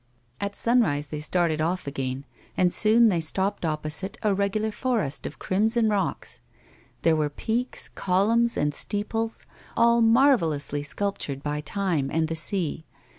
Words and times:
At 0.39 0.55
sunrise 0.55 1.09
they 1.09 1.19
started 1.19 1.61
off 1.61 1.85
again, 1.85 2.25
and 2.57 2.73
soon 2.73 3.09
they 3.09 3.21
stopped 3.21 3.63
opposite 3.63 4.17
a 4.23 4.33
regular 4.33 4.71
forest 4.71 5.27
of 5.27 5.37
crimson 5.37 5.89
rocks 5.89 6.37
j 6.37 6.41
there 7.03 7.15
were 7.15 7.29
peaks, 7.29 7.87
columns, 7.89 8.57
and 8.57 8.73
steeples, 8.73 9.45
all 9.77 10.01
marvellously 10.01 10.81
sculptured 10.81 11.43
by 11.43 11.61
time 11.61 12.09
and 12.09 12.29
the 12.29 12.35
sea. 12.35 12.87